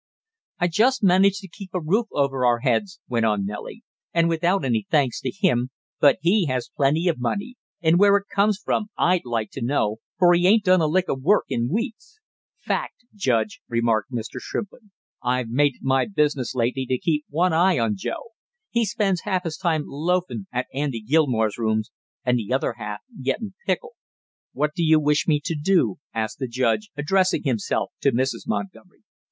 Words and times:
"I 0.57 0.67
just 0.67 1.03
manage 1.03 1.37
to 1.41 1.47
keep 1.47 1.69
a 1.75 1.79
roof 1.79 2.07
over 2.11 2.43
our 2.43 2.61
heads," 2.61 2.99
went 3.07 3.23
on 3.27 3.45
Nellie, 3.45 3.83
"and 4.11 4.27
without 4.27 4.65
any 4.65 4.87
thanks 4.89 5.21
to 5.21 5.29
him; 5.31 5.69
but 5.99 6.17
he 6.23 6.47
has 6.47 6.71
plenty 6.75 7.07
of 7.07 7.19
money, 7.19 7.53
and 7.83 7.99
where 7.99 8.17
it 8.17 8.23
comes 8.27 8.57
from 8.57 8.87
I'd 8.97 9.25
like 9.25 9.51
to 9.51 9.61
know, 9.61 9.97
for 10.17 10.33
he 10.33 10.47
ain't 10.47 10.63
done 10.63 10.81
a 10.81 10.87
lick 10.87 11.07
of 11.07 11.21
work 11.21 11.45
in 11.49 11.69
weeks!" 11.69 12.19
"Fact, 12.57 12.95
Judge!" 13.13 13.61
remarked 13.69 14.11
Mr. 14.11 14.39
Shrimplin. 14.39 14.89
"I've 15.21 15.49
made 15.49 15.75
it 15.75 15.83
my 15.83 16.07
business 16.07 16.55
lately 16.55 16.87
to 16.87 16.97
keep 16.97 17.25
one 17.29 17.53
eye 17.53 17.77
on 17.77 17.95
Joe. 17.95 18.31
He 18.71 18.85
spends 18.85 19.21
half 19.21 19.43
his 19.43 19.57
time 19.57 19.83
loafin' 19.85 20.47
at 20.51 20.65
Andy 20.73 21.01
Gilmore's 21.03 21.59
rooms, 21.59 21.91
and 22.25 22.39
the 22.39 22.51
other 22.51 22.73
half 22.79 23.01
gettin' 23.21 23.53
pickled." 23.67 23.93
"What 24.51 24.71
do 24.73 24.83
you 24.83 24.99
wish 24.99 25.27
me 25.27 25.39
to 25.45 25.53
do?" 25.53 25.97
asked 26.11 26.39
the 26.39 26.47
judge, 26.47 26.89
addressing 26.97 27.43
himself 27.43 27.91
to 28.01 28.11
Mrs. 28.11 28.47
Montgomery. 28.47 29.03